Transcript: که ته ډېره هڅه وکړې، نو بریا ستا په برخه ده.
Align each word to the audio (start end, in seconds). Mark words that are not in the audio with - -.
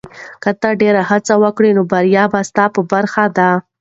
که 0.43 0.51
ته 0.61 0.69
ډېره 0.81 1.01
هڅه 1.11 1.33
وکړې، 1.43 1.71
نو 1.77 1.81
بریا 1.91 2.25
ستا 2.49 2.63
په 2.75 2.81
برخه 2.91 3.25
ده. 3.37 3.49